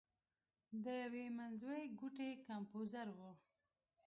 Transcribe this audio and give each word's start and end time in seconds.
د 0.83 0.85
یوې 1.03 1.25
منځوۍ 1.37 1.83
ګوتې 1.99 2.29
کمپوزر 2.47 3.07
و. 3.17 3.19